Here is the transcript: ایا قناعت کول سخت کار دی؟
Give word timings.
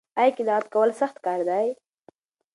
ایا 0.19 0.35
قناعت 0.37 0.65
کول 0.73 0.89
سخت 1.01 1.17
کار 1.25 1.39
دی؟ 1.49 1.67